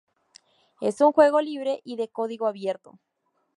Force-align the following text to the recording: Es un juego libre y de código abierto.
Es 0.79 0.99
un 0.99 1.11
juego 1.11 1.41
libre 1.41 1.81
y 1.83 1.95
de 1.95 2.07
código 2.09 2.47
abierto. 2.47 2.97